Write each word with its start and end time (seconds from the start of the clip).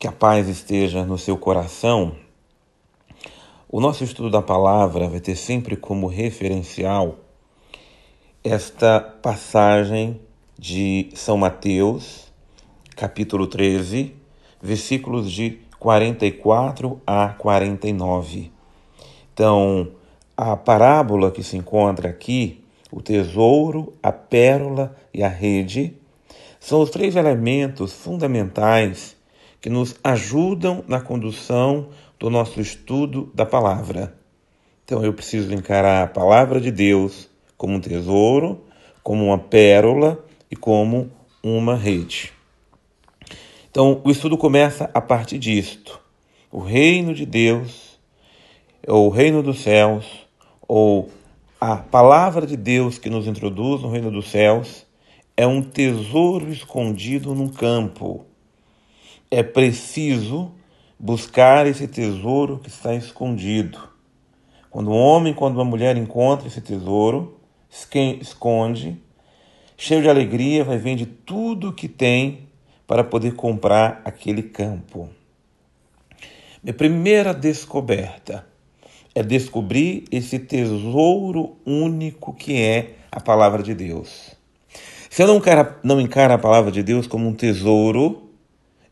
que 0.00 0.08
a 0.08 0.12
paz 0.12 0.48
esteja 0.48 1.04
no 1.04 1.18
seu 1.18 1.36
coração. 1.36 2.16
O 3.68 3.82
nosso 3.82 4.02
estudo 4.02 4.30
da 4.30 4.40
palavra 4.40 5.06
vai 5.06 5.20
ter 5.20 5.36
sempre 5.36 5.76
como 5.76 6.06
referencial 6.06 7.18
esta 8.42 8.98
passagem 8.98 10.18
de 10.58 11.10
São 11.14 11.36
Mateus, 11.36 12.32
capítulo 12.96 13.46
13, 13.46 14.14
versículos 14.62 15.30
de 15.30 15.58
44 15.78 16.98
a 17.06 17.28
49. 17.28 18.50
Então, 19.34 19.90
a 20.34 20.56
parábola 20.56 21.30
que 21.30 21.42
se 21.42 21.58
encontra 21.58 22.08
aqui, 22.08 22.64
o 22.90 23.02
tesouro, 23.02 23.92
a 24.02 24.10
pérola 24.10 24.96
e 25.12 25.22
a 25.22 25.28
rede, 25.28 25.94
são 26.58 26.80
os 26.80 26.88
três 26.88 27.16
elementos 27.16 27.92
fundamentais 27.92 29.19
que 29.60 29.68
nos 29.68 29.94
ajudam 30.02 30.82
na 30.88 31.00
condução 31.00 31.88
do 32.18 32.30
nosso 32.30 32.60
estudo 32.60 33.30
da 33.34 33.44
palavra. 33.44 34.14
Então 34.84 35.04
eu 35.04 35.12
preciso 35.12 35.52
encarar 35.52 36.02
a 36.02 36.06
palavra 36.06 36.60
de 36.60 36.70
Deus 36.70 37.28
como 37.56 37.74
um 37.74 37.80
tesouro, 37.80 38.64
como 39.02 39.26
uma 39.26 39.38
pérola 39.38 40.24
e 40.50 40.56
como 40.56 41.10
uma 41.42 41.76
rede. 41.76 42.32
Então 43.70 44.00
o 44.02 44.10
estudo 44.10 44.36
começa 44.36 44.90
a 44.92 45.00
partir 45.00 45.38
disto. 45.38 46.00
O 46.50 46.58
reino 46.58 47.14
de 47.14 47.24
Deus, 47.24 47.98
ou 48.86 49.06
o 49.06 49.10
reino 49.10 49.42
dos 49.42 49.60
céus, 49.60 50.26
ou 50.66 51.08
a 51.60 51.76
palavra 51.76 52.46
de 52.46 52.56
Deus 52.56 52.98
que 52.98 53.10
nos 53.10 53.26
introduz 53.26 53.82
no 53.82 53.90
reino 53.90 54.10
dos 54.10 54.30
céus, 54.30 54.86
é 55.36 55.46
um 55.46 55.62
tesouro 55.62 56.50
escondido 56.50 57.34
num 57.34 57.48
campo 57.48 58.26
é 59.30 59.42
preciso 59.42 60.50
buscar 60.98 61.66
esse 61.66 61.86
tesouro 61.86 62.58
que 62.58 62.68
está 62.68 62.94
escondido. 62.94 63.78
Quando 64.68 64.90
um 64.90 64.96
homem, 64.96 65.32
quando 65.32 65.56
uma 65.56 65.64
mulher 65.64 65.96
encontra 65.96 66.48
esse 66.48 66.60
tesouro, 66.60 67.38
esconde, 68.20 69.00
cheio 69.76 70.02
de 70.02 70.08
alegria, 70.08 70.64
vai 70.64 70.78
vender 70.78 71.06
tudo 71.24 71.72
que 71.72 71.88
tem 71.88 72.48
para 72.86 73.04
poder 73.04 73.34
comprar 73.34 74.02
aquele 74.04 74.42
campo. 74.42 75.08
Minha 76.62 76.74
primeira 76.74 77.32
descoberta 77.32 78.44
é 79.14 79.22
descobrir 79.22 80.04
esse 80.10 80.38
tesouro 80.38 81.56
único 81.64 82.34
que 82.34 82.60
é 82.60 82.96
a 83.10 83.20
palavra 83.20 83.62
de 83.62 83.74
Deus. 83.74 84.36
Se 85.08 85.22
eu 85.22 85.26
não 85.26 85.36
encaro, 85.36 85.74
não 85.82 86.00
encaro 86.00 86.34
a 86.34 86.38
palavra 86.38 86.70
de 86.70 86.82
Deus 86.82 87.06
como 87.06 87.26
um 87.26 87.32
tesouro, 87.32 88.29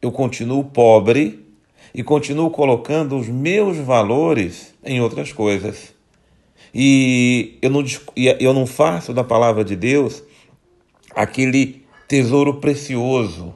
eu 0.00 0.12
continuo 0.12 0.64
pobre 0.64 1.46
e 1.94 2.02
continuo 2.02 2.50
colocando 2.50 3.16
os 3.16 3.28
meus 3.28 3.76
valores 3.78 4.74
em 4.84 5.00
outras 5.00 5.32
coisas. 5.32 5.94
E 6.72 7.58
eu 7.62 7.70
não, 7.70 7.84
eu 8.16 8.52
não 8.52 8.66
faço 8.66 9.12
da 9.12 9.24
palavra 9.24 9.64
de 9.64 9.74
Deus 9.74 10.22
aquele 11.14 11.84
tesouro 12.06 12.54
precioso 12.54 13.54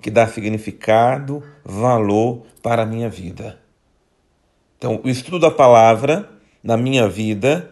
que 0.00 0.10
dá 0.10 0.28
significado, 0.28 1.42
valor 1.64 2.42
para 2.62 2.82
a 2.82 2.86
minha 2.86 3.08
vida. 3.08 3.58
Então, 4.78 5.00
o 5.02 5.08
estudo 5.08 5.38
da 5.38 5.50
palavra 5.50 6.30
na 6.62 6.76
minha 6.76 7.08
vida, 7.08 7.70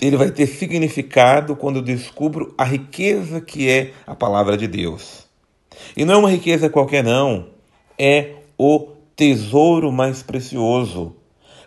ele 0.00 0.16
vai 0.16 0.30
ter 0.30 0.46
significado 0.46 1.56
quando 1.56 1.76
eu 1.76 1.82
descubro 1.82 2.54
a 2.56 2.64
riqueza 2.64 3.40
que 3.40 3.68
é 3.68 3.92
a 4.06 4.14
palavra 4.14 4.56
de 4.56 4.68
Deus. 4.68 5.29
E 5.96 6.04
não 6.04 6.14
é 6.14 6.16
uma 6.16 6.30
riqueza 6.30 6.70
qualquer, 6.70 7.04
não. 7.04 7.48
É 7.98 8.34
o 8.56 8.88
tesouro 9.16 9.92
mais 9.92 10.22
precioso. 10.22 11.16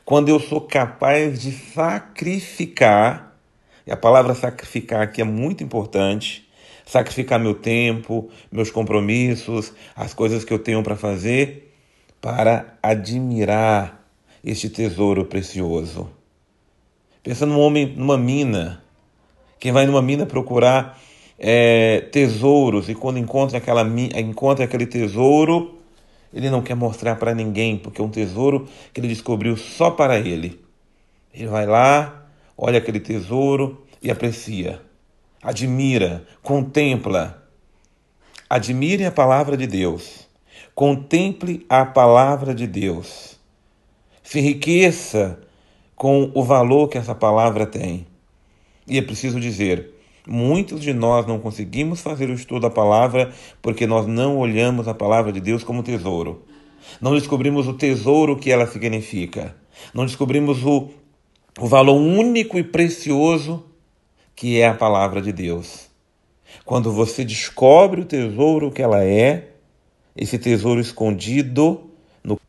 Quando 0.05 0.29
eu 0.29 0.39
sou 0.39 0.61
capaz 0.61 1.39
de 1.41 1.51
sacrificar, 1.51 3.37
e 3.85 3.91
a 3.91 3.97
palavra 3.97 4.33
sacrificar 4.33 5.01
aqui 5.01 5.21
é 5.21 5.25
muito 5.25 5.63
importante, 5.63 6.47
sacrificar 6.85 7.39
meu 7.39 7.53
tempo, 7.53 8.29
meus 8.51 8.69
compromissos, 8.69 9.73
as 9.95 10.13
coisas 10.13 10.43
que 10.43 10.53
eu 10.53 10.59
tenho 10.59 10.83
para 10.83 10.95
fazer, 10.95 11.73
para 12.19 12.77
admirar 12.81 14.05
este 14.43 14.69
tesouro 14.69 15.25
precioso. 15.25 16.09
Pensa 17.21 17.45
num 17.45 17.59
homem 17.59 17.93
numa 17.95 18.17
mina. 18.17 18.83
Quem 19.59 19.71
vai 19.71 19.85
numa 19.85 20.01
mina 20.01 20.25
procurar 20.25 20.99
é, 21.45 21.99
tesouros 22.09 22.87
e 22.87 22.95
quando 22.95 23.19
encontra, 23.19 23.57
aquela, 23.57 23.83
encontra 24.17 24.63
aquele 24.63 24.85
tesouro, 24.85 25.77
ele 26.33 26.49
não 26.49 26.61
quer 26.61 26.73
mostrar 26.73 27.17
para 27.17 27.35
ninguém, 27.35 27.77
porque 27.77 27.99
é 27.99 28.03
um 28.03 28.09
tesouro 28.09 28.65
que 28.93 29.01
ele 29.01 29.09
descobriu 29.09 29.57
só 29.57 29.91
para 29.91 30.17
ele. 30.17 30.63
Ele 31.33 31.47
vai 31.47 31.65
lá, 31.65 32.27
olha 32.57 32.77
aquele 32.77 33.01
tesouro 33.01 33.83
e 34.01 34.09
aprecia, 34.09 34.81
admira, 35.41 36.25
contempla. 36.41 37.43
Admire 38.49 39.03
a 39.03 39.11
palavra 39.11 39.57
de 39.57 39.67
Deus, 39.67 40.29
contemple 40.73 41.65
a 41.67 41.85
palavra 41.85 42.55
de 42.55 42.67
Deus, 42.67 43.37
se 44.21 44.39
enriqueça 44.39 45.39
com 45.93 46.31
o 46.33 46.41
valor 46.43 46.87
que 46.87 46.97
essa 46.97 47.13
palavra 47.13 47.65
tem. 47.65 48.07
E 48.87 48.97
é 48.97 49.01
preciso 49.01 49.39
dizer: 49.39 49.93
Muitos 50.27 50.81
de 50.81 50.93
nós 50.93 51.25
não 51.27 51.39
conseguimos 51.39 51.99
fazer 51.99 52.29
o 52.29 52.33
estudo 52.33 52.61
da 52.61 52.69
palavra 52.69 53.33
porque 53.61 53.85
nós 53.85 54.07
não 54.07 54.37
olhamos 54.37 54.87
a 54.87 54.93
palavra 54.93 55.31
de 55.31 55.41
Deus 55.41 55.63
como 55.63 55.83
tesouro. 55.83 56.43
Não 57.01 57.13
descobrimos 57.13 57.67
o 57.67 57.73
tesouro 57.73 58.37
que 58.37 58.51
ela 58.51 58.65
significa. 58.65 59.55
Não 59.93 60.05
descobrimos 60.05 60.63
o, 60.63 60.89
o 61.59 61.67
valor 61.67 61.95
único 61.95 62.57
e 62.57 62.63
precioso 62.63 63.65
que 64.35 64.59
é 64.59 64.67
a 64.67 64.73
palavra 64.73 65.21
de 65.21 65.31
Deus. 65.31 65.87
Quando 66.63 66.91
você 66.91 67.25
descobre 67.25 68.01
o 68.01 68.05
tesouro 68.05 68.71
que 68.71 68.81
ela 68.81 69.03
é, 69.03 69.49
esse 70.15 70.37
tesouro 70.37 70.79
escondido 70.79 71.89
no 72.23 72.39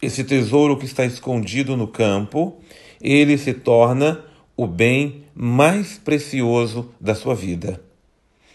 esse 0.00 0.22
tesouro 0.22 0.76
que 0.76 0.84
está 0.84 1.04
escondido 1.04 1.76
no 1.76 1.88
campo, 1.88 2.60
ele 3.00 3.36
se 3.38 3.52
torna 3.52 4.24
o 4.56 4.66
bem 4.66 5.24
mais 5.34 5.98
precioso 5.98 6.90
da 6.98 7.14
sua 7.14 7.34
vida. 7.34 7.80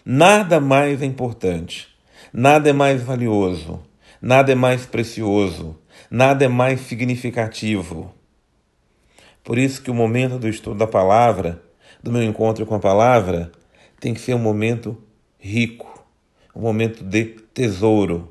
Nada 0.04 0.60
mais 0.60 1.00
é 1.00 1.04
importante, 1.04 1.86
nada 2.32 2.68
é 2.68 2.72
mais 2.72 3.00
valioso, 3.00 3.80
nada 4.20 4.50
é 4.50 4.54
mais 4.56 4.84
precioso, 4.84 5.78
nada 6.10 6.44
é 6.44 6.48
mais 6.48 6.80
significativo. 6.80 8.12
Por 9.44 9.58
isso 9.58 9.80
que 9.80 9.92
o 9.92 9.94
momento 9.94 10.38
do 10.38 10.48
estudo 10.48 10.76
da 10.78 10.88
palavra, 10.88 11.62
do 12.02 12.10
meu 12.10 12.22
encontro 12.22 12.66
com 12.66 12.74
a 12.74 12.80
palavra, 12.80 13.52
tem 14.00 14.12
que 14.12 14.20
ser 14.20 14.34
um 14.34 14.40
momento 14.40 14.98
rico, 15.38 16.04
um 16.54 16.62
momento 16.62 17.04
de 17.04 17.26
tesouro, 17.54 18.28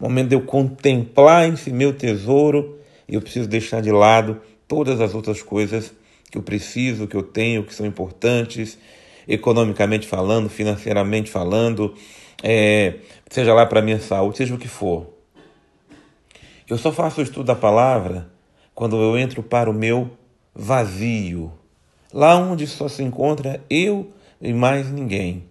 um 0.00 0.08
momento 0.08 0.30
de 0.30 0.34
eu 0.34 0.42
contemplar 0.42 1.48
esse 1.48 1.70
meu 1.70 1.92
tesouro 1.92 2.80
e 3.08 3.14
eu 3.14 3.22
preciso 3.22 3.48
deixar 3.48 3.80
de 3.80 3.92
lado 3.92 4.40
todas 4.66 5.00
as 5.00 5.14
outras 5.14 5.40
coisas 5.40 5.92
que 6.32 6.38
eu 6.38 6.42
preciso, 6.42 7.06
que 7.06 7.14
eu 7.14 7.22
tenho, 7.22 7.62
que 7.62 7.74
são 7.74 7.84
importantes, 7.84 8.78
economicamente 9.28 10.06
falando, 10.06 10.48
financeiramente 10.48 11.30
falando, 11.30 11.94
é, 12.42 12.94
seja 13.28 13.52
lá 13.52 13.66
para 13.66 13.82
minha 13.82 14.00
saúde, 14.00 14.38
seja 14.38 14.54
o 14.54 14.58
que 14.58 14.66
for. 14.66 15.12
Eu 16.66 16.78
só 16.78 16.90
faço 16.90 17.20
o 17.20 17.22
estudo 17.22 17.44
da 17.44 17.54
palavra 17.54 18.30
quando 18.74 18.96
eu 18.96 19.18
entro 19.18 19.42
para 19.42 19.68
o 19.68 19.74
meu 19.74 20.10
vazio, 20.54 21.52
lá 22.10 22.34
onde 22.34 22.66
só 22.66 22.88
se 22.88 23.02
encontra 23.02 23.62
eu 23.68 24.10
e 24.40 24.54
mais 24.54 24.90
ninguém, 24.90 25.44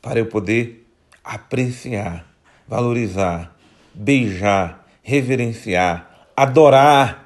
para 0.00 0.18
eu 0.18 0.26
poder 0.26 0.86
apreciar, 1.22 2.26
valorizar, 2.66 3.54
beijar, 3.92 4.88
reverenciar, 5.02 6.26
adorar 6.34 7.19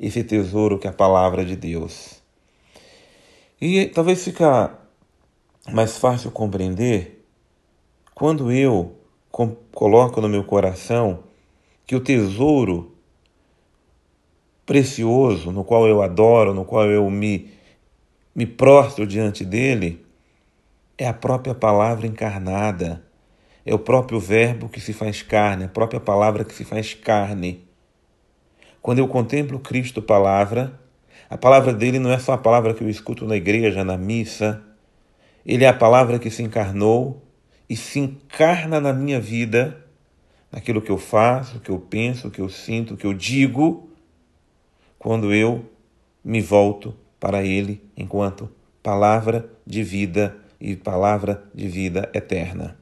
esse 0.00 0.24
tesouro 0.24 0.78
que 0.78 0.86
é 0.86 0.90
a 0.90 0.94
palavra 0.94 1.44
de 1.44 1.54
Deus. 1.54 2.22
E 3.60 3.86
talvez 3.86 4.24
fica 4.24 4.78
mais 5.70 5.98
fácil 5.98 6.30
compreender 6.30 7.22
quando 8.14 8.50
eu 8.50 8.96
coloco 9.72 10.20
no 10.20 10.28
meu 10.28 10.42
coração 10.42 11.24
que 11.86 11.94
o 11.94 12.00
tesouro 12.00 12.96
precioso 14.64 15.50
no 15.50 15.64
qual 15.64 15.86
eu 15.86 16.00
adoro, 16.00 16.54
no 16.54 16.64
qual 16.64 16.86
eu 16.86 17.10
me, 17.10 17.50
me 18.34 18.46
prostro 18.46 19.06
diante 19.06 19.44
dele, 19.44 20.04
é 20.96 21.08
a 21.08 21.12
própria 21.12 21.54
palavra 21.54 22.06
encarnada, 22.06 23.04
é 23.66 23.74
o 23.74 23.78
próprio 23.78 24.20
Verbo 24.20 24.68
que 24.68 24.80
se 24.80 24.92
faz 24.92 25.22
carne, 25.22 25.64
a 25.64 25.68
própria 25.68 26.00
palavra 26.00 26.44
que 26.44 26.54
se 26.54 26.64
faz 26.64 26.94
carne. 26.94 27.68
Quando 28.82 28.98
eu 28.98 29.08
contemplo 29.08 29.58
Cristo 29.58 30.00
palavra, 30.00 30.78
a 31.28 31.36
palavra 31.36 31.72
dele 31.72 31.98
não 31.98 32.10
é 32.10 32.18
só 32.18 32.32
a 32.32 32.38
palavra 32.38 32.74
que 32.74 32.82
eu 32.82 32.88
escuto 32.88 33.26
na 33.26 33.36
igreja, 33.36 33.84
na 33.84 33.96
missa. 33.96 34.62
Ele 35.44 35.64
é 35.64 35.68
a 35.68 35.74
palavra 35.74 36.18
que 36.18 36.30
se 36.30 36.42
encarnou 36.42 37.22
e 37.68 37.76
se 37.76 38.00
encarna 38.00 38.80
na 38.80 38.92
minha 38.92 39.20
vida, 39.20 39.84
naquilo 40.50 40.82
que 40.82 40.90
eu 40.90 40.98
faço, 40.98 41.60
que 41.60 41.70
eu 41.70 41.78
penso, 41.78 42.30
que 42.30 42.40
eu 42.40 42.48
sinto, 42.48 42.96
que 42.96 43.06
eu 43.06 43.14
digo, 43.14 43.88
quando 44.98 45.32
eu 45.32 45.64
me 46.24 46.40
volto 46.40 46.94
para 47.18 47.44
Ele 47.44 47.82
enquanto 47.96 48.50
palavra 48.82 49.48
de 49.66 49.82
vida 49.82 50.36
e 50.60 50.74
palavra 50.74 51.44
de 51.54 51.68
vida 51.68 52.10
eterna. 52.14 52.76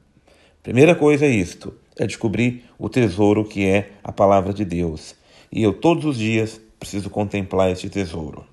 Primeira 0.63 0.95
coisa 0.95 1.25
é 1.25 1.29
isto: 1.29 1.73
é 1.97 2.07
descobrir 2.07 2.63
o 2.77 2.89
tesouro 2.89 3.45
que 3.45 3.65
é 3.65 3.91
a 4.03 4.11
palavra 4.11 4.53
de 4.53 4.65
Deus. 4.65 5.18
E 5.51 5.63
eu 5.63 5.73
todos 5.73 6.05
os 6.05 6.17
dias 6.17 6.59
preciso 6.79 7.09
contemplar 7.09 7.71
este 7.71 7.89
tesouro. 7.89 8.45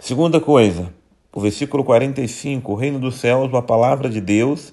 Segunda 0.00 0.40
coisa, 0.40 0.92
o 1.32 1.40
versículo 1.40 1.82
45, 1.82 2.72
o 2.72 2.74
reino 2.74 2.98
dos 2.98 3.16
céus, 3.16 3.52
a 3.52 3.62
palavra 3.62 4.08
de 4.08 4.20
Deus, 4.20 4.72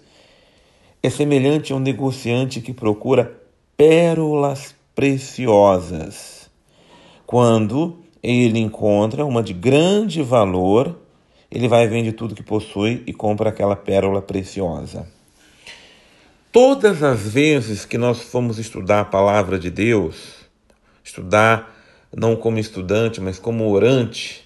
é 1.01 1.09
semelhante 1.09 1.73
a 1.73 1.75
um 1.75 1.79
negociante 1.79 2.61
que 2.61 2.73
procura 2.73 3.39
pérolas 3.75 4.75
preciosas. 4.93 6.49
Quando 7.25 7.97
ele 8.21 8.59
encontra 8.59 9.25
uma 9.25 9.43
de 9.43 9.53
grande 9.53 10.21
valor, 10.21 10.97
ele 11.51 11.67
vai 11.67 11.87
vende 11.87 12.11
tudo 12.11 12.35
que 12.35 12.43
possui 12.43 13.03
e 13.05 13.13
compra 13.13 13.49
aquela 13.49 13.75
pérola 13.75 14.21
preciosa. 14.21 15.07
Todas 16.51 17.03
as 17.03 17.27
vezes 17.27 17.85
que 17.85 17.97
nós 17.97 18.21
fomos 18.21 18.57
estudar 18.57 19.01
a 19.01 19.05
palavra 19.05 19.59
de 19.59 19.69
Deus, 19.69 20.44
estudar 21.05 21.73
não 22.13 22.35
como 22.35 22.59
estudante, 22.59 23.21
mas 23.21 23.37
como 23.37 23.69
orante, 23.69 24.45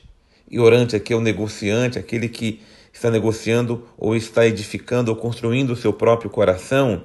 e 0.51 0.59
orante 0.59 0.95
aqui 0.95 1.13
é 1.13 1.15
o 1.15 1.21
negociante, 1.21 1.97
aquele 1.97 2.27
que 2.27 2.61
está 2.91 3.09
negociando 3.09 3.87
ou 3.97 4.15
está 4.15 4.45
edificando 4.45 5.09
ou 5.09 5.17
construindo 5.17 5.71
o 5.71 5.75
seu 5.75 5.93
próprio 5.93 6.29
coração, 6.29 7.03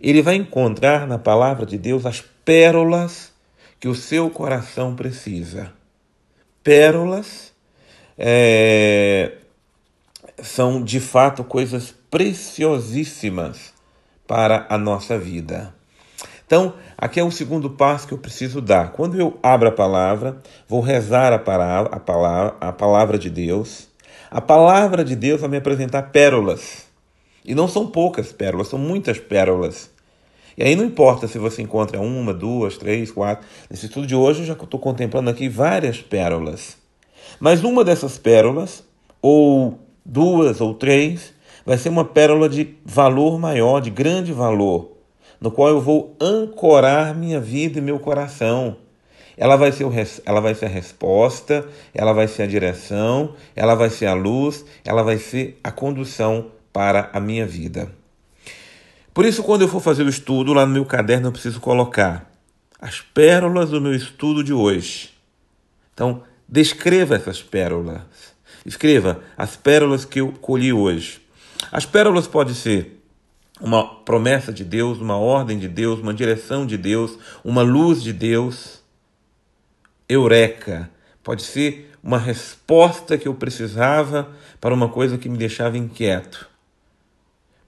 ele 0.00 0.20
vai 0.20 0.34
encontrar 0.34 1.06
na 1.06 1.18
palavra 1.18 1.64
de 1.64 1.78
Deus 1.78 2.04
as 2.04 2.20
pérolas 2.44 3.32
que 3.80 3.88
o 3.88 3.94
seu 3.94 4.28
coração 4.28 4.94
precisa. 4.94 5.72
Pérolas 6.62 7.52
é, 8.18 9.32
são 10.42 10.82
de 10.82 11.00
fato 11.00 11.44
coisas 11.44 11.94
preciosíssimas 12.10 13.72
para 14.26 14.66
a 14.68 14.76
nossa 14.76 15.18
vida. 15.18 15.74
Então, 16.46 16.74
aqui 16.96 17.18
é 17.18 17.24
o 17.24 17.30
segundo 17.30 17.70
passo 17.70 18.06
que 18.06 18.14
eu 18.14 18.18
preciso 18.18 18.60
dar. 18.60 18.92
Quando 18.92 19.18
eu 19.18 19.38
abro 19.42 19.68
a 19.68 19.72
palavra, 19.72 20.42
vou 20.68 20.80
rezar 20.80 21.32
a 21.32 21.38
palavra, 21.38 21.94
a 21.94 22.00
palavra, 22.00 22.56
a 22.60 22.72
palavra 22.72 23.18
de 23.18 23.30
Deus. 23.30 23.88
A 24.30 24.40
palavra 24.40 25.04
de 25.04 25.16
Deus 25.16 25.40
vai 25.40 25.48
me 25.48 25.56
apresentar 25.56 26.02
pérolas. 26.10 26.84
E 27.44 27.54
não 27.54 27.68
são 27.68 27.86
poucas 27.86 28.32
pérolas, 28.32 28.68
são 28.68 28.78
muitas 28.78 29.18
pérolas. 29.18 29.90
E 30.56 30.62
aí 30.62 30.76
não 30.76 30.84
importa 30.84 31.26
se 31.26 31.38
você 31.38 31.62
encontra 31.62 32.00
uma, 32.00 32.32
duas, 32.32 32.76
três, 32.76 33.10
quatro. 33.10 33.46
Nesse 33.70 33.86
estudo 33.86 34.06
de 34.06 34.14
hoje 34.14 34.40
eu 34.40 34.46
já 34.46 34.52
estou 34.52 34.78
contemplando 34.78 35.30
aqui 35.30 35.48
várias 35.48 36.00
pérolas. 36.00 36.76
Mas 37.40 37.64
uma 37.64 37.82
dessas 37.82 38.18
pérolas, 38.18 38.84
ou 39.20 39.78
duas 40.04 40.60
ou 40.60 40.74
três, 40.74 41.32
vai 41.66 41.76
ser 41.78 41.88
uma 41.88 42.04
pérola 42.04 42.48
de 42.48 42.76
valor 42.84 43.38
maior, 43.38 43.80
de 43.80 43.90
grande 43.90 44.32
valor, 44.32 44.93
no 45.44 45.50
qual 45.50 45.68
eu 45.68 45.78
vou 45.78 46.16
ancorar 46.18 47.14
minha 47.14 47.38
vida 47.38 47.78
e 47.78 47.82
meu 47.82 47.98
coração. 47.98 48.78
Ela 49.36 49.56
vai, 49.56 49.70
ser 49.72 49.84
o, 49.84 49.92
ela 50.24 50.40
vai 50.40 50.54
ser 50.54 50.64
a 50.64 50.68
resposta, 50.70 51.68
ela 51.92 52.14
vai 52.14 52.26
ser 52.26 52.44
a 52.44 52.46
direção, 52.46 53.34
ela 53.54 53.74
vai 53.74 53.90
ser 53.90 54.06
a 54.06 54.14
luz, 54.14 54.64
ela 54.86 55.02
vai 55.02 55.18
ser 55.18 55.60
a 55.62 55.70
condução 55.70 56.50
para 56.72 57.10
a 57.12 57.20
minha 57.20 57.46
vida. 57.46 57.92
Por 59.12 59.26
isso, 59.26 59.42
quando 59.42 59.60
eu 59.60 59.68
for 59.68 59.82
fazer 59.82 60.04
o 60.04 60.08
estudo, 60.08 60.54
lá 60.54 60.64
no 60.64 60.72
meu 60.72 60.86
caderno 60.86 61.28
eu 61.28 61.32
preciso 61.32 61.60
colocar 61.60 62.32
as 62.80 63.02
pérolas 63.02 63.68
do 63.68 63.82
meu 63.82 63.94
estudo 63.94 64.42
de 64.42 64.54
hoje. 64.54 65.12
Então, 65.92 66.22
descreva 66.48 67.16
essas 67.16 67.42
pérolas. 67.42 68.00
Escreva 68.64 69.20
as 69.36 69.56
pérolas 69.56 70.06
que 70.06 70.22
eu 70.22 70.32
colhi 70.40 70.72
hoje. 70.72 71.20
As 71.70 71.84
pérolas 71.84 72.26
podem 72.26 72.54
ser 72.54 72.93
uma 73.64 73.82
promessa 73.82 74.52
de 74.52 74.62
Deus, 74.62 74.98
uma 74.98 75.16
ordem 75.16 75.58
de 75.58 75.68
Deus, 75.68 75.98
uma 75.98 76.12
direção 76.12 76.66
de 76.66 76.76
Deus, 76.76 77.18
uma 77.42 77.62
luz 77.62 78.02
de 78.02 78.12
Deus. 78.12 78.82
Eureka! 80.06 80.90
Pode 81.22 81.42
ser 81.42 81.90
uma 82.02 82.18
resposta 82.18 83.16
que 83.16 83.26
eu 83.26 83.34
precisava 83.34 84.28
para 84.60 84.74
uma 84.74 84.90
coisa 84.90 85.16
que 85.16 85.30
me 85.30 85.38
deixava 85.38 85.78
inquieto. 85.78 86.46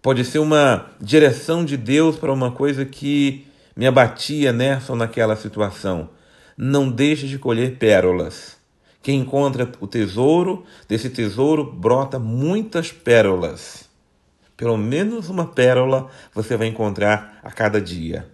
Pode 0.03 0.23
ser 0.27 0.39
uma 0.39 0.91
direção 1.01 1.65
de 1.65 1.79
Deus 1.79 2.17
para 2.17 2.31
uma 2.31 2.53
coisa 2.53 2.85
que 2.85 3.47
me 3.75 3.87
abatia 3.87 4.53
nessa 4.53 4.93
ou 4.93 4.99
naquela 4.99 5.35
situação. 5.35 6.11
Não 6.59 6.91
deixe 6.91 7.27
de 7.27 7.39
colher 7.39 7.79
pérolas. 7.79 8.59
Quem 9.03 9.21
encontra 9.21 9.73
o 9.81 9.87
tesouro, 9.87 10.63
desse 10.87 11.09
tesouro 11.09 11.65
brota 11.65 12.19
muitas 12.19 12.93
pérolas. 12.93 13.86
Pelo 14.57 14.77
menos 14.77 15.29
uma 15.29 15.47
pérola 15.47 16.09
você 16.35 16.57
vai 16.57 16.67
encontrar 16.67 17.39
a 17.43 17.51
cada 17.51 17.81
dia. 17.81 18.27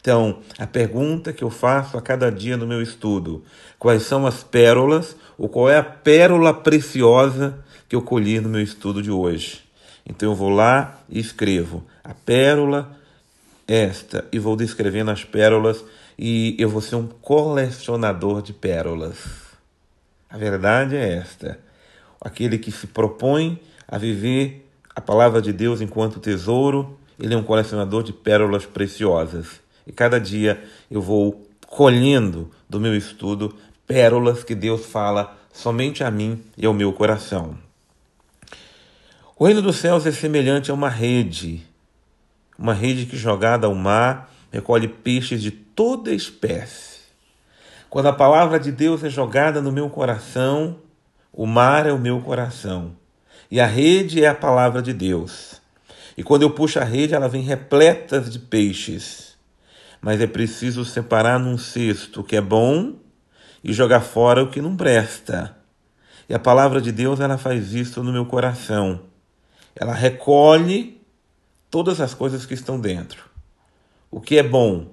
Então, 0.00 0.40
a 0.58 0.66
pergunta 0.66 1.32
que 1.32 1.42
eu 1.42 1.50
faço 1.50 1.96
a 1.96 2.02
cada 2.02 2.30
dia 2.30 2.56
no 2.56 2.66
meu 2.66 2.80
estudo: 2.80 3.44
quais 3.78 4.02
são 4.02 4.26
as 4.26 4.42
pérolas, 4.42 5.16
ou 5.36 5.48
qual 5.48 5.68
é 5.68 5.76
a 5.76 5.82
pérola 5.82 6.54
preciosa 6.54 7.64
que 7.88 7.94
eu 7.94 8.02
colhi 8.02 8.40
no 8.40 8.48
meu 8.48 8.62
estudo 8.62 9.02
de 9.02 9.10
hoje? 9.10 9.64
Então, 10.06 10.30
eu 10.30 10.34
vou 10.34 10.50
lá 10.50 11.00
e 11.08 11.18
escrevo 11.18 11.84
a 12.02 12.14
pérola 12.14 12.96
esta, 13.66 14.24
e 14.32 14.38
vou 14.38 14.56
descrevendo 14.56 15.10
as 15.10 15.24
pérolas, 15.24 15.84
e 16.18 16.56
eu 16.58 16.70
vou 16.70 16.80
ser 16.80 16.96
um 16.96 17.06
colecionador 17.06 18.40
de 18.40 18.52
pérolas. 18.52 19.18
A 20.30 20.38
verdade 20.38 20.96
é 20.96 21.16
esta: 21.16 21.58
aquele 22.20 22.56
que 22.58 22.72
se 22.72 22.86
propõe 22.86 23.60
a 23.86 23.98
viver 23.98 24.67
a 24.98 25.00
palavra 25.00 25.40
de 25.40 25.52
Deus 25.52 25.80
enquanto 25.80 26.18
tesouro, 26.18 26.98
ele 27.20 27.32
é 27.32 27.36
um 27.36 27.42
colecionador 27.44 28.02
de 28.02 28.12
pérolas 28.12 28.66
preciosas. 28.66 29.60
E 29.86 29.92
cada 29.92 30.18
dia 30.18 30.60
eu 30.90 31.00
vou 31.00 31.48
colhendo 31.68 32.50
do 32.68 32.80
meu 32.80 32.96
estudo 32.96 33.54
pérolas 33.86 34.42
que 34.42 34.56
Deus 34.56 34.86
fala 34.86 35.38
somente 35.52 36.02
a 36.02 36.10
mim 36.10 36.42
e 36.56 36.66
ao 36.66 36.74
meu 36.74 36.92
coração. 36.92 37.56
O 39.38 39.46
reino 39.46 39.62
dos 39.62 39.76
céus 39.76 40.04
é 40.04 40.10
semelhante 40.10 40.72
a 40.72 40.74
uma 40.74 40.88
rede, 40.88 41.64
uma 42.58 42.74
rede 42.74 43.06
que 43.06 43.16
jogada 43.16 43.68
ao 43.68 43.76
mar 43.76 44.34
recolhe 44.50 44.88
peixes 44.88 45.40
de 45.40 45.52
toda 45.52 46.12
espécie. 46.12 47.02
Quando 47.88 48.06
a 48.06 48.12
palavra 48.12 48.58
de 48.58 48.72
Deus 48.72 49.04
é 49.04 49.08
jogada 49.08 49.62
no 49.62 49.70
meu 49.70 49.88
coração, 49.88 50.80
o 51.32 51.46
mar 51.46 51.86
é 51.86 51.92
o 51.92 52.00
meu 52.00 52.20
coração. 52.20 52.96
E 53.50 53.60
a 53.60 53.66
rede 53.66 54.22
é 54.22 54.28
a 54.28 54.34
palavra 54.34 54.82
de 54.82 54.92
Deus. 54.92 55.60
E 56.16 56.22
quando 56.22 56.42
eu 56.42 56.50
puxo 56.50 56.78
a 56.78 56.84
rede, 56.84 57.14
ela 57.14 57.28
vem 57.28 57.42
repleta 57.42 58.20
de 58.20 58.38
peixes. 58.38 59.36
Mas 60.00 60.20
é 60.20 60.26
preciso 60.26 60.84
separar 60.84 61.38
num 61.38 61.56
cesto 61.56 62.20
o 62.20 62.24
que 62.24 62.36
é 62.36 62.40
bom 62.40 62.94
e 63.64 63.72
jogar 63.72 64.00
fora 64.00 64.42
o 64.42 64.50
que 64.50 64.60
não 64.60 64.76
presta. 64.76 65.56
E 66.28 66.34
a 66.34 66.38
palavra 66.38 66.80
de 66.80 66.92
Deus, 66.92 67.20
ela 67.20 67.38
faz 67.38 67.72
isso 67.72 68.02
no 68.02 68.12
meu 68.12 68.26
coração. 68.26 69.00
Ela 69.74 69.94
recolhe 69.94 71.00
todas 71.70 72.00
as 72.00 72.12
coisas 72.12 72.44
que 72.44 72.54
estão 72.54 72.78
dentro. 72.78 73.24
O 74.10 74.20
que 74.20 74.38
é 74.38 74.42
bom? 74.42 74.88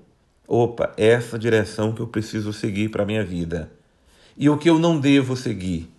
Opa, 0.48 0.94
essa 0.96 1.38
direção 1.38 1.92
que 1.92 2.02
eu 2.02 2.08
preciso 2.08 2.54
seguir 2.54 2.90
para 2.90 3.04
a 3.04 3.06
minha 3.06 3.24
vida. 3.24 3.72
E 4.38 4.50
o 4.50 4.58
que 4.58 4.70
eu 4.70 4.78
não 4.78 5.00
devo 5.00 5.36
seguir? 5.36 5.90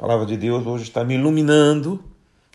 A 0.00 0.06
palavra 0.06 0.24
de 0.24 0.34
Deus 0.34 0.66
hoje 0.66 0.84
está 0.84 1.04
me 1.04 1.12
iluminando 1.12 2.02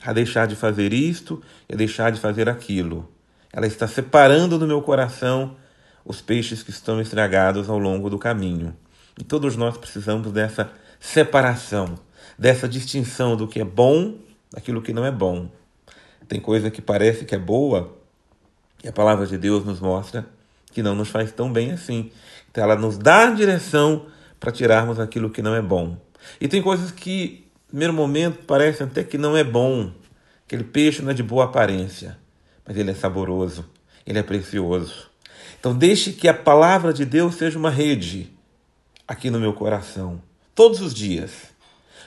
a 0.03 0.11
deixar 0.11 0.47
de 0.47 0.55
fazer 0.55 0.91
isto 0.91 1.43
e 1.69 1.75
a 1.75 1.77
deixar 1.77 2.11
de 2.11 2.19
fazer 2.19 2.49
aquilo. 2.49 3.07
Ela 3.53 3.67
está 3.67 3.87
separando 3.87 4.57
do 4.57 4.65
meu 4.65 4.81
coração 4.81 5.55
os 6.03 6.21
peixes 6.21 6.63
que 6.63 6.71
estão 6.71 6.99
estragados 6.99 7.69
ao 7.69 7.77
longo 7.77 8.09
do 8.09 8.17
caminho. 8.17 8.75
E 9.15 9.23
todos 9.23 9.55
nós 9.55 9.77
precisamos 9.77 10.31
dessa 10.31 10.71
separação, 10.99 11.93
dessa 12.35 12.67
distinção 12.67 13.37
do 13.37 13.47
que 13.47 13.61
é 13.61 13.63
bom 13.63 14.15
daquilo 14.51 14.81
que 14.81 14.91
não 14.91 15.05
é 15.05 15.11
bom. 15.11 15.47
Tem 16.27 16.41
coisa 16.41 16.71
que 16.71 16.81
parece 16.81 17.25
que 17.25 17.35
é 17.35 17.39
boa 17.39 17.95
e 18.83 18.87
a 18.87 18.91
palavra 18.91 19.27
de 19.27 19.37
Deus 19.37 19.63
nos 19.63 19.79
mostra 19.79 20.25
que 20.71 20.81
não 20.81 20.95
nos 20.95 21.09
faz 21.09 21.31
tão 21.31 21.53
bem 21.53 21.73
assim. 21.73 22.09
Então 22.49 22.63
ela 22.63 22.75
nos 22.75 22.97
dá 22.97 23.27
a 23.27 23.31
direção 23.31 24.07
para 24.39 24.51
tirarmos 24.51 24.99
aquilo 24.99 25.29
que 25.29 25.43
não 25.43 25.53
é 25.53 25.61
bom. 25.61 25.95
E 26.39 26.47
tem 26.47 26.61
coisas 26.61 26.91
que, 26.91 27.45
no 27.65 27.69
primeiro 27.69 27.93
momento, 27.93 28.45
parecem 28.45 28.85
até 28.85 29.03
que 29.03 29.17
não 29.17 29.35
é 29.35 29.43
bom. 29.43 29.91
Aquele 30.45 30.63
peixe 30.63 31.01
não 31.01 31.11
é 31.11 31.13
de 31.13 31.23
boa 31.23 31.45
aparência, 31.45 32.17
mas 32.65 32.77
ele 32.77 32.91
é 32.91 32.93
saboroso, 32.93 33.65
ele 34.05 34.19
é 34.19 34.23
precioso. 34.23 35.09
Então, 35.59 35.75
deixe 35.75 36.11
que 36.11 36.27
a 36.27 36.33
palavra 36.33 36.93
de 36.93 37.05
Deus 37.05 37.35
seja 37.35 37.57
uma 37.57 37.69
rede 37.69 38.31
aqui 39.07 39.29
no 39.29 39.39
meu 39.39 39.53
coração, 39.53 40.21
todos 40.53 40.81
os 40.81 40.93
dias. 40.93 41.55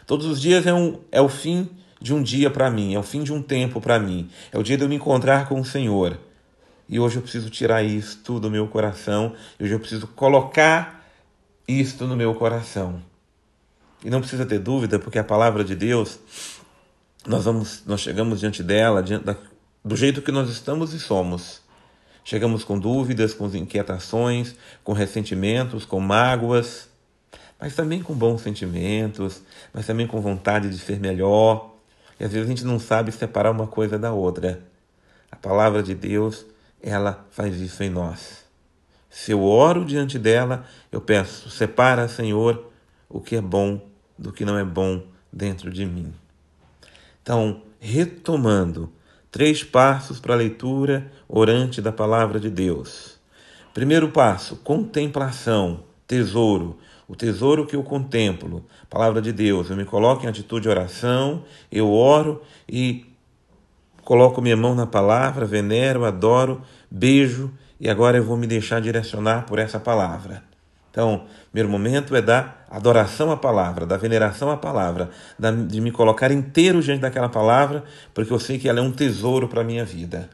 Todos 0.06 0.26
os 0.26 0.40
dias 0.40 0.66
é, 0.66 0.72
um, 0.72 1.00
é 1.12 1.20
o 1.20 1.28
fim 1.28 1.68
de 2.00 2.14
um 2.14 2.22
dia 2.22 2.50
para 2.50 2.70
mim, 2.70 2.94
é 2.94 2.98
o 2.98 3.02
fim 3.02 3.22
de 3.22 3.32
um 3.32 3.42
tempo 3.42 3.80
para 3.80 3.98
mim, 3.98 4.30
é 4.50 4.58
o 4.58 4.62
dia 4.62 4.76
de 4.76 4.82
eu 4.82 4.88
me 4.88 4.94
encontrar 4.94 5.48
com 5.48 5.60
o 5.60 5.64
Senhor. 5.64 6.18
E 6.88 6.98
hoje 6.98 7.16
eu 7.16 7.22
preciso 7.22 7.50
tirar 7.50 7.82
isto 7.82 8.40
do 8.40 8.50
meu 8.50 8.66
coração, 8.68 9.34
hoje 9.60 9.74
eu 9.74 9.78
preciso 9.78 10.06
colocar 10.06 11.06
isto 11.66 12.06
no 12.06 12.16
meu 12.16 12.34
coração. 12.34 13.02
E 14.04 14.10
não 14.10 14.20
precisa 14.20 14.46
ter 14.46 14.58
dúvida, 14.58 14.98
porque 14.98 15.18
a 15.18 15.24
palavra 15.24 15.64
de 15.64 15.74
Deus, 15.74 16.18
nós 17.26 17.44
vamos, 17.44 17.82
nós 17.86 18.00
chegamos 18.00 18.40
diante 18.40 18.62
dela, 18.62 19.02
diante 19.02 19.24
da, 19.24 19.36
do 19.84 19.96
jeito 19.96 20.22
que 20.22 20.30
nós 20.30 20.48
estamos 20.48 20.92
e 20.92 21.00
somos. 21.00 21.60
Chegamos 22.24 22.62
com 22.62 22.78
dúvidas, 22.78 23.32
com 23.34 23.46
inquietações, 23.56 24.54
com 24.84 24.92
ressentimentos, 24.92 25.84
com 25.84 25.98
mágoas, 25.98 26.88
mas 27.58 27.74
também 27.74 28.02
com 28.02 28.14
bons 28.14 28.42
sentimentos, 28.42 29.42
mas 29.72 29.86
também 29.86 30.06
com 30.06 30.20
vontade 30.20 30.68
de 30.68 30.78
ser 30.78 31.00
melhor. 31.00 31.74
E 32.20 32.24
às 32.24 32.30
vezes 32.30 32.46
a 32.46 32.50
gente 32.50 32.64
não 32.64 32.78
sabe 32.78 33.10
separar 33.10 33.50
uma 33.50 33.66
coisa 33.66 33.98
da 33.98 34.12
outra. 34.12 34.62
A 35.30 35.36
palavra 35.36 35.82
de 35.82 35.94
Deus, 35.94 36.44
ela 36.82 37.26
faz 37.30 37.60
isso 37.60 37.82
em 37.82 37.90
nós. 37.90 38.44
Se 39.10 39.32
eu 39.32 39.42
oro 39.42 39.84
diante 39.84 40.18
dela, 40.18 40.64
eu 40.92 41.00
peço: 41.00 41.50
separa, 41.50 42.08
Senhor, 42.08 42.67
o 43.08 43.20
que 43.20 43.36
é 43.36 43.40
bom 43.40 43.80
do 44.18 44.32
que 44.32 44.44
não 44.44 44.58
é 44.58 44.64
bom 44.64 45.02
dentro 45.32 45.70
de 45.70 45.86
mim. 45.86 46.12
Então, 47.22 47.62
retomando, 47.78 48.92
três 49.30 49.62
passos 49.62 50.18
para 50.18 50.34
a 50.34 50.36
leitura 50.36 51.10
orante 51.28 51.80
da 51.80 51.92
palavra 51.92 52.40
de 52.40 52.50
Deus. 52.50 53.18
Primeiro 53.72 54.08
passo, 54.08 54.56
contemplação, 54.56 55.84
tesouro. 56.06 56.78
O 57.06 57.14
tesouro 57.14 57.66
que 57.66 57.76
eu 57.76 57.82
contemplo, 57.82 58.64
palavra 58.90 59.22
de 59.22 59.32
Deus. 59.32 59.70
Eu 59.70 59.76
me 59.76 59.84
coloco 59.84 60.24
em 60.24 60.28
atitude 60.28 60.64
de 60.64 60.68
oração, 60.68 61.44
eu 61.70 61.90
oro 61.90 62.42
e 62.68 63.06
coloco 64.04 64.42
minha 64.42 64.56
mão 64.56 64.74
na 64.74 64.86
palavra, 64.86 65.46
venero, 65.46 66.04
adoro, 66.04 66.62
beijo 66.90 67.52
e 67.80 67.88
agora 67.88 68.16
eu 68.16 68.24
vou 68.24 68.36
me 68.36 68.46
deixar 68.46 68.80
direcionar 68.80 69.46
por 69.46 69.58
essa 69.58 69.78
palavra. 69.78 70.42
Então, 70.90 71.24
primeiro 71.50 71.68
momento 71.68 72.16
é 72.16 72.22
da 72.22 72.54
adoração 72.70 73.30
à 73.30 73.36
palavra, 73.36 73.86
da 73.86 73.96
veneração 73.96 74.50
à 74.50 74.56
palavra, 74.56 75.10
de 75.66 75.80
me 75.80 75.90
colocar 75.90 76.30
inteiro 76.30 76.82
diante 76.82 77.00
daquela 77.00 77.28
palavra, 77.28 77.84
porque 78.14 78.32
eu 78.32 78.38
sei 78.38 78.58
que 78.58 78.68
ela 78.68 78.80
é 78.80 78.82
um 78.82 78.92
tesouro 78.92 79.48
para 79.48 79.60
a 79.60 79.64
minha 79.64 79.84
vida. 79.84 80.28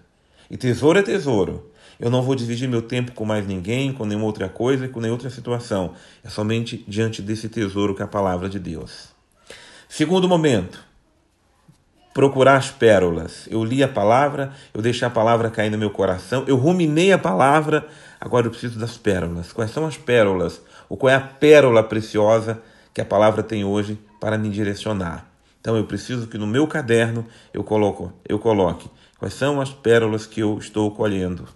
E 0.50 0.56
tesouro 0.56 0.98
é 0.98 1.02
tesouro. 1.02 1.70
Eu 1.98 2.10
não 2.10 2.22
vou 2.22 2.34
dividir 2.34 2.68
meu 2.68 2.82
tempo 2.82 3.12
com 3.12 3.24
mais 3.24 3.46
ninguém, 3.46 3.92
com 3.92 4.04
nenhuma 4.04 4.26
outra 4.26 4.48
coisa, 4.48 4.88
com 4.88 5.00
nenhuma 5.00 5.16
outra 5.16 5.30
situação. 5.30 5.94
É 6.24 6.28
somente 6.28 6.84
diante 6.88 7.22
desse 7.22 7.48
tesouro 7.48 7.94
que 7.94 8.02
é 8.02 8.04
a 8.04 8.08
palavra 8.08 8.48
de 8.48 8.58
Deus. 8.58 9.08
Segundo 9.88 10.28
momento, 10.28 10.84
procurar 12.12 12.56
as 12.56 12.70
pérolas. 12.70 13.48
Eu 13.50 13.64
li 13.64 13.82
a 13.82 13.88
palavra, 13.88 14.52
eu 14.72 14.80
deixei 14.80 15.06
a 15.06 15.10
palavra 15.10 15.50
cair 15.50 15.70
no 15.70 15.78
meu 15.78 15.90
coração, 15.90 16.44
eu 16.46 16.56
ruminei 16.56 17.12
a 17.12 17.18
palavra 17.18 17.86
Agora 18.24 18.46
eu 18.46 18.50
preciso 18.50 18.78
das 18.78 18.96
pérolas. 18.96 19.52
Quais 19.52 19.70
são 19.70 19.84
as 19.84 19.98
pérolas? 19.98 20.62
Ou 20.88 20.96
qual 20.96 21.10
é 21.10 21.14
a 21.14 21.20
pérola 21.20 21.82
preciosa 21.82 22.62
que 22.94 23.02
a 23.02 23.04
palavra 23.04 23.42
tem 23.42 23.66
hoje 23.66 23.98
para 24.18 24.38
me 24.38 24.48
direcionar? 24.48 25.28
Então 25.60 25.76
eu 25.76 25.84
preciso 25.84 26.26
que 26.26 26.38
no 26.38 26.46
meu 26.46 26.66
caderno 26.66 27.26
eu 27.52 27.62
coloco, 27.62 28.14
eu 28.26 28.38
coloque 28.38 28.88
quais 29.18 29.34
são 29.34 29.60
as 29.60 29.74
pérolas 29.74 30.24
que 30.24 30.40
eu 30.40 30.56
estou 30.56 30.90
colhendo. 30.90 31.46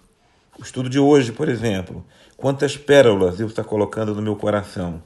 O 0.59 0.61
estudo 0.61 0.87
de 0.87 0.99
hoje, 0.99 1.31
por 1.31 1.49
exemplo, 1.49 2.05
quantas 2.37 2.77
pérolas 2.77 3.37
Deus 3.37 3.49
está 3.49 3.63
colocando 3.63 4.13
no 4.13 4.21
meu 4.21 4.35
coração? 4.35 5.01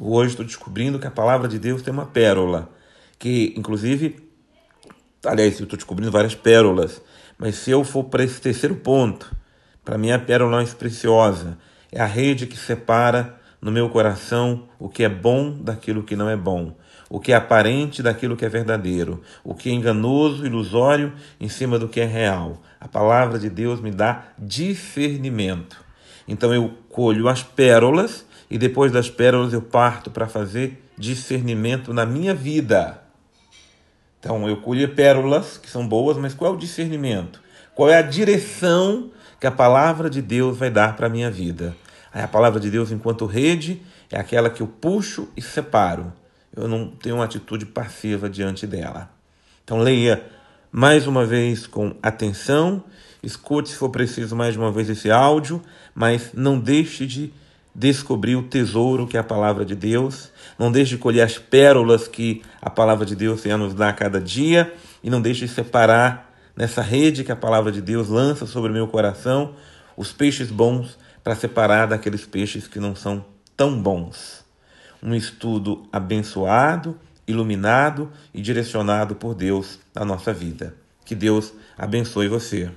Hoje 0.00 0.30
estou 0.30 0.44
descobrindo 0.44 0.98
que 0.98 1.06
a 1.06 1.10
palavra 1.10 1.46
de 1.46 1.58
Deus 1.58 1.82
tem 1.82 1.92
uma 1.92 2.06
pérola, 2.06 2.68
que 3.16 3.54
inclusive, 3.56 4.28
aliás, 5.24 5.60
eu 5.60 5.64
estou 5.64 5.76
descobrindo 5.76 6.10
várias 6.10 6.34
pérolas, 6.34 7.00
mas 7.38 7.54
se 7.54 7.70
eu 7.70 7.84
for 7.84 8.04
para 8.04 8.24
esse 8.24 8.40
terceiro 8.40 8.74
ponto, 8.74 9.36
para 9.86 9.96
mim, 9.96 10.10
a 10.10 10.18
pérola 10.18 10.56
mais 10.56 10.74
preciosa 10.74 11.56
é 11.92 12.00
a 12.00 12.06
rede 12.06 12.44
que 12.44 12.56
separa 12.56 13.38
no 13.62 13.70
meu 13.70 13.88
coração 13.88 14.64
o 14.80 14.88
que 14.88 15.04
é 15.04 15.08
bom 15.08 15.52
daquilo 15.60 16.02
que 16.02 16.16
não 16.16 16.28
é 16.28 16.36
bom, 16.36 16.74
o 17.08 17.20
que 17.20 17.30
é 17.30 17.36
aparente 17.36 18.02
daquilo 18.02 18.36
que 18.36 18.44
é 18.44 18.48
verdadeiro, 18.48 19.22
o 19.44 19.54
que 19.54 19.70
é 19.70 19.72
enganoso, 19.72 20.44
ilusório, 20.44 21.12
em 21.40 21.48
cima 21.48 21.78
do 21.78 21.88
que 21.88 22.00
é 22.00 22.04
real. 22.04 22.60
A 22.80 22.88
palavra 22.88 23.38
de 23.38 23.48
Deus 23.48 23.80
me 23.80 23.92
dá 23.92 24.24
discernimento. 24.36 25.80
Então 26.26 26.52
eu 26.52 26.74
colho 26.88 27.28
as 27.28 27.44
pérolas 27.44 28.26
e 28.50 28.58
depois 28.58 28.90
das 28.90 29.08
pérolas 29.08 29.52
eu 29.52 29.62
parto 29.62 30.10
para 30.10 30.26
fazer 30.26 30.82
discernimento 30.98 31.94
na 31.94 32.04
minha 32.04 32.34
vida. 32.34 33.00
Então 34.18 34.48
eu 34.48 34.56
colho 34.56 34.96
pérolas 34.96 35.58
que 35.58 35.70
são 35.70 35.86
boas, 35.86 36.16
mas 36.16 36.34
qual 36.34 36.54
é 36.54 36.56
o 36.56 36.58
discernimento? 36.58 37.45
Qual 37.76 37.88
é 37.88 37.96
a 37.96 38.02
direção 38.02 39.12
que 39.40 39.46
a 39.46 39.50
palavra 39.50 40.08
de 40.08 40.22
Deus 40.22 40.56
vai 40.56 40.70
dar 40.70 40.96
para 40.96 41.06
a 41.06 41.10
minha 41.10 41.30
vida. 41.30 41.76
Aí 42.12 42.22
a 42.22 42.28
palavra 42.28 42.58
de 42.58 42.70
Deus, 42.70 42.90
enquanto 42.90 43.26
rede, 43.26 43.82
é 44.10 44.18
aquela 44.18 44.50
que 44.50 44.62
eu 44.62 44.66
puxo 44.66 45.28
e 45.36 45.42
separo. 45.42 46.12
Eu 46.54 46.66
não 46.66 46.88
tenho 46.88 47.16
uma 47.16 47.24
atitude 47.24 47.66
passiva 47.66 48.30
diante 48.30 48.66
dela. 48.66 49.10
Então 49.62 49.78
leia 49.78 50.24
mais 50.72 51.06
uma 51.06 51.24
vez 51.24 51.66
com 51.66 51.94
atenção, 52.02 52.82
escute 53.22 53.68
se 53.68 53.76
for 53.76 53.90
preciso 53.90 54.34
mais 54.34 54.56
uma 54.56 54.72
vez 54.72 54.88
esse 54.88 55.10
áudio, 55.10 55.62
mas 55.94 56.30
não 56.34 56.58
deixe 56.58 57.06
de 57.06 57.32
descobrir 57.74 58.36
o 58.36 58.42
tesouro 58.42 59.06
que 59.06 59.16
é 59.16 59.20
a 59.20 59.24
palavra 59.24 59.64
de 59.64 59.74
Deus, 59.74 60.30
não 60.58 60.72
deixe 60.72 60.96
de 60.96 60.98
colher 60.98 61.22
as 61.22 61.38
pérolas 61.38 62.08
que 62.08 62.42
a 62.60 62.70
palavra 62.70 63.04
de 63.04 63.14
Deus 63.14 63.42
tem 63.42 63.52
a 63.52 63.58
nos 63.58 63.74
dar 63.74 63.90
a 63.90 63.92
cada 63.92 64.20
dia 64.20 64.72
e 65.02 65.10
não 65.10 65.20
deixe 65.20 65.46
de 65.46 65.52
separar 65.52 66.25
nessa 66.56 66.80
rede 66.80 67.22
que 67.22 67.30
a 67.30 67.36
palavra 67.36 67.70
de 67.70 67.82
Deus 67.82 68.08
lança 68.08 68.46
sobre 68.46 68.72
meu 68.72 68.88
coração, 68.88 69.54
os 69.96 70.12
peixes 70.12 70.50
bons 70.50 70.98
para 71.22 71.36
separar 71.36 71.86
daqueles 71.86 72.24
peixes 72.24 72.66
que 72.66 72.80
não 72.80 72.96
são 72.96 73.24
tão 73.56 73.80
bons. 73.80 74.44
Um 75.02 75.14
estudo 75.14 75.86
abençoado, 75.92 76.98
iluminado 77.26 78.10
e 78.32 78.40
direcionado 78.40 79.14
por 79.14 79.34
Deus 79.34 79.78
na 79.94 80.04
nossa 80.04 80.32
vida. 80.32 80.74
Que 81.04 81.14
Deus 81.14 81.52
abençoe 81.76 82.28
você. 82.28 82.70